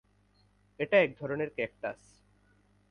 [0.79, 1.99] এরা একধরনের ক্যাকটাস।